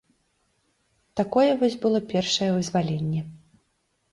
Такое 1.21 1.45
вось 1.61 1.77
было 1.83 1.99
першае 2.15 2.49
вызваленне. 2.57 3.21